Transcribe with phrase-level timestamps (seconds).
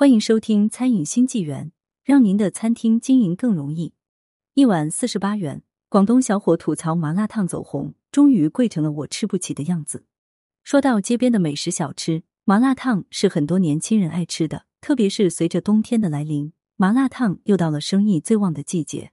[0.00, 1.66] 欢迎收听《餐饮新纪元》，
[2.02, 3.92] 让您的餐厅经营更容易。
[4.54, 10.06] 一碗四十八元，广东小伙吐槽麻辣烫走红，终于贵成了我吃不起的样子。
[10.64, 19.12] 说到街边的美食小吃，麻辣烫是很多年轻人爱吃的，特别是随着冬天的来临，麻辣烫又到了生意最旺的季节。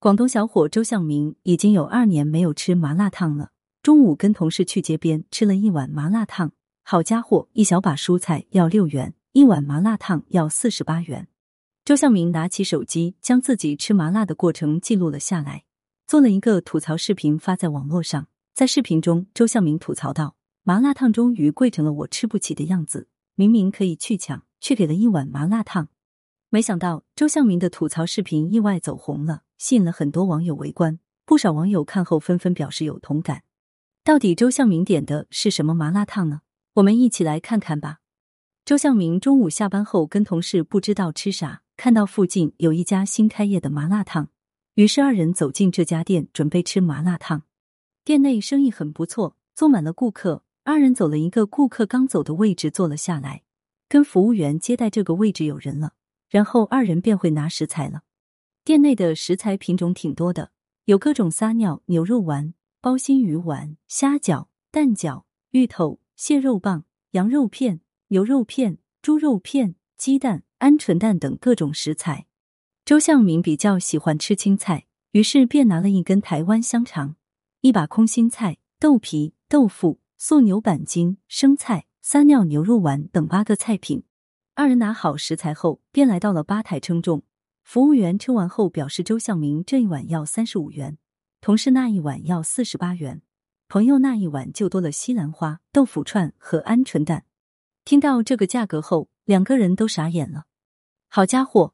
[0.00, 3.52] 广东小伙周向明已经有二年没有吃麻辣烫了。
[3.80, 6.50] 中午跟同事去街边吃了一碗麻辣烫，
[6.82, 9.14] 好家伙，一小把蔬菜要六元。
[9.36, 11.28] 一碗麻辣烫要四十八元。
[11.84, 15.64] 周向明拿起手机，将自己吃麻辣的过程记录了下来，
[16.06, 18.28] 做了一个吐槽视频发在网络上。
[18.54, 25.88] 在视频中，周向明吐槽道：“麻辣烫终于贵成了我吃不起的样子，明明可以去抢，却给了一碗麻辣烫。”
[26.48, 30.98] 没想到周向明的吐槽视频意外走红了，吸引了很多网友围观。
[31.26, 33.42] 不少网友看后纷纷表示有同感。
[34.02, 36.40] 到底周向明点的是什么麻辣烫呢？
[36.76, 37.98] 我们一起来看看吧。
[38.66, 44.30] 周向明中午下班后跟同事不知道吃啥，看到附近有一家新开业的麻辣烫，
[44.74, 47.44] 于是二人走进这家店，准备吃麻辣烫。
[48.04, 50.42] 店内生意很不错，坐满了顾客。
[50.64, 53.44] 二人走了一个顾客刚走的位置坐了下来，
[53.88, 55.92] 跟服务员接待这个位置有人了，
[56.28, 58.02] 然后二人便会拿食材了。
[58.64, 60.50] 店内的食材品种挺多的，
[60.86, 67.82] 有各种撒尿牛肉丸、包心鱼丸、虾饺、蛋饺、芋头、蟹肉棒、羊肉片。
[68.08, 72.26] 牛肉片、猪肉片、鸡蛋、鹌鹑蛋等各种食材。
[72.84, 77.16] 周向明比较喜欢吃青菜，于是便拿了一根台湾香肠、
[77.62, 84.04] 一把空心菜、豆皮、豆腐、素牛板筋、生菜、撒尿牛肉丸等八个菜品。
[84.54, 87.24] 二人拿好食材后，便来到了吧台称重。
[87.64, 90.96] 服务员称完后表示，周向明这一碗要三十五元，
[91.40, 93.22] 同事那一碗要四十八元，
[93.66, 97.24] 朋友那一碗就多了西兰花、豆腐串和鹌鹑蛋。
[97.86, 100.46] 听到这个价格后，两个人都傻眼了。
[101.06, 101.72] 好家伙，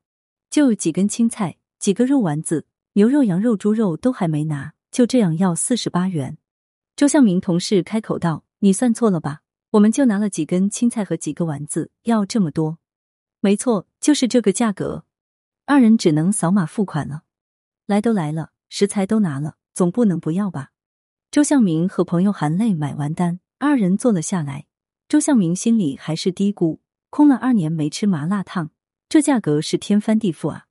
[0.50, 6.36] 就几根青菜、几个肉丸子，牛肉、羊肉、猪肉都还没拿，就这样要四十八元。
[6.96, 9.40] 周向明同事开口道：“你算错了吧？
[9.70, 12.76] 我们就拿了几根青菜和几个丸子，要这么多？”
[13.40, 15.06] 没错，就是这个价格。
[15.64, 17.22] 二人只能扫码付款了。
[17.86, 20.72] 来都来了，食材都拿了，总不能不要吧？
[21.30, 24.66] 周向明和朋友含泪买完单，二人坐了下来。
[25.12, 26.78] 周向明心里还是嘀咕：
[27.10, 28.70] 空了二年没吃麻辣烫，
[29.10, 30.64] 这价格是天翻地覆啊！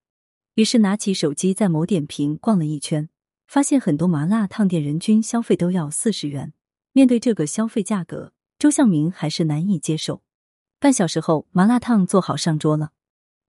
[0.55, 3.07] 于是拿起手机在某点评逛了一圈，
[3.45, 6.53] 发现很多麻辣烫店人均消费都要四十元。
[6.91, 10.23] 面对这个消费价格，周向明还是难以接受。
[10.79, 12.93] 半小时后，麻辣烫做好上桌了。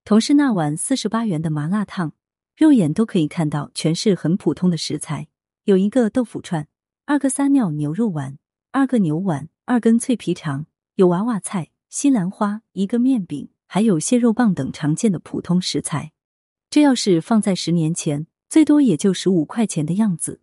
[0.03, 2.11] 同事那碗四十八元的麻辣烫，
[2.57, 5.29] 肉眼都可以看到全是很普通的食材，
[5.63, 6.67] 有一个豆腐串，
[7.05, 8.37] 二个撒尿牛肉丸，
[8.73, 10.65] 二个牛丸，二根脆皮肠。
[11.01, 16.11] 有娃娃菜、西兰花、一个面饼，还有蟹肉棒等常见的普通食材。
[16.69, 20.41] 这要是放在十年前，最多也就十五块钱的样子，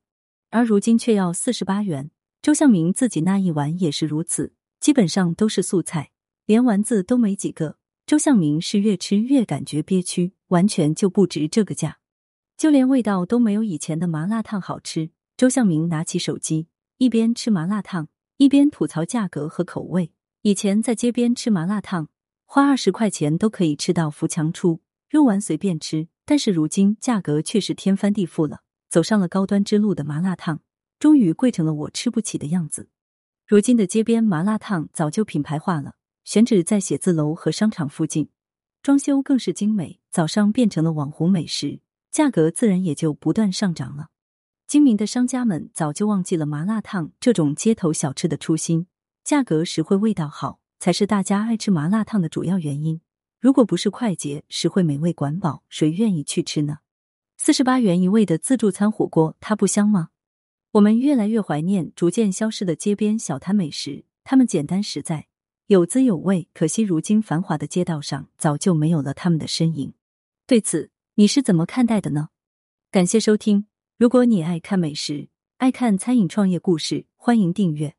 [0.51, 2.11] 而如今却要四十八元。
[2.43, 6.11] 周向明自己那一碗也是如此，基本上都是素菜，
[6.45, 7.77] 连丸子都没几个。
[8.05, 11.99] 周向明是越吃越感觉憋屈，完全就不值这个价，
[12.57, 15.11] 就连味道都没有以前的麻辣烫好吃。
[15.37, 16.67] 周向明拿起手机，
[16.97, 18.09] 一边吃麻辣烫，
[18.39, 20.11] 一边吐槽价格和口味。
[20.49, 22.09] 以前在街边吃麻辣烫，
[22.47, 26.09] 花二十块钱都可以吃到扶墙出，肉丸随便吃。
[26.25, 30.63] 但是如今价格却是天翻地覆了，走上了高端之路的麻辣烫，
[30.99, 32.89] 终于贵成了我吃不起的样子。
[33.47, 38.31] 如今的街边麻辣烫早就品牌化了，选址在写字楼和商场附近，
[38.83, 41.81] 装修更是精美，早上变成了网红美食，
[42.11, 44.07] 价格自然也就不断上涨了。
[44.67, 48.87] 精明的商家们早就忘记了麻辣烫这种街头小吃的初心。
[49.29, 53.03] 价格实惠、味道好，才是大家爱吃麻辣烫的主要原因。
[53.39, 56.79] 如果不是快捷、实惠、美味、管饱，谁愿意去吃呢？
[57.37, 60.09] 四十八元一位的自助餐火锅，它不香吗？
[60.71, 65.27] 我们越来越怀念逐渐消失的街边小摊美食，它们简单实在，
[65.67, 66.49] 有滋有味。
[66.55, 69.93] 可惜如今繁华的街道上，早就没有了他们的身影。
[70.47, 72.31] 对此，你是怎么看待的呢？
[72.91, 73.67] 感谢收听。
[73.99, 77.95] 如果你爱看美食，爱看餐饮创业故事，欢迎订阅。